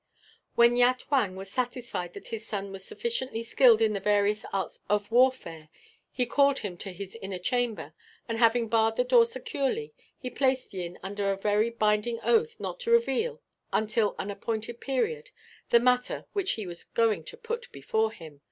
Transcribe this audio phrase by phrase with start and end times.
[0.55, 4.79] When Yat Huang was satisfied that his son was sufficiently skilled in the various arts
[4.89, 5.69] of warfare,
[6.11, 7.93] he called him to his inner chamber,
[8.27, 12.79] and having barred the door securely, he placed Yin under a very binding oath not
[12.79, 15.29] to reveal, until an appointed period,
[15.69, 18.39] the matter which he was going to put before him.